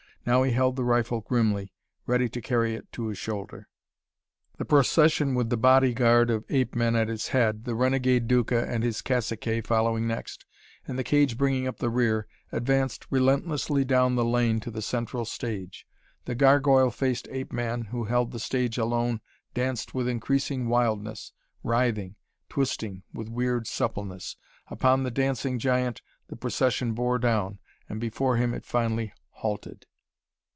Now 0.23 0.43
he 0.43 0.51
held 0.51 0.75
the 0.75 0.83
rifle 0.83 1.21
grimly, 1.21 1.73
ready 2.05 2.29
to 2.29 2.41
carry 2.41 2.75
it 2.75 2.91
to 2.91 3.07
his 3.07 3.17
shoulder. 3.17 3.67
The 4.59 4.65
procession 4.65 5.33
with 5.33 5.49
the 5.49 5.57
bodyguard 5.57 6.29
of 6.29 6.45
ape 6.47 6.75
men 6.75 6.95
at 6.95 7.09
its 7.09 7.29
head, 7.29 7.65
the 7.65 7.73
renegade 7.73 8.27
Duca 8.27 8.63
and 8.69 8.83
his 8.83 9.01
caciques 9.01 9.65
following 9.67 10.05
next, 10.05 10.45
and 10.87 10.99
the 10.99 11.03
cage 11.03 11.39
bringing 11.39 11.65
up 11.67 11.79
the 11.79 11.89
rear, 11.89 12.27
advanced 12.51 13.07
relentlessly 13.09 13.83
down 13.83 14.13
the 14.13 14.23
lane 14.23 14.59
to 14.59 14.69
the 14.69 14.83
central 14.83 15.25
stage. 15.25 15.87
The 16.25 16.35
gargoyle 16.35 16.91
faced 16.91 17.27
ape 17.31 17.51
man 17.51 17.85
who 17.85 18.03
held 18.03 18.29
the 18.31 18.39
stage 18.39 18.77
alone 18.77 19.21
danced 19.55 19.95
with 19.95 20.07
increasing 20.07 20.67
wildness, 20.69 21.33
writhing, 21.63 22.15
twisting, 22.47 23.01
with 23.11 23.27
weird 23.27 23.65
suppleness. 23.65 24.37
Upon 24.67 25.01
the 25.01 25.09
dancing 25.09 25.57
giant 25.57 26.03
the 26.27 26.35
procession 26.35 26.93
bore 26.93 27.17
down, 27.17 27.57
and 27.89 27.99
before 27.99 28.37
him 28.37 28.53
it 28.53 28.65
finally 28.67 29.13
halted. 29.31 29.87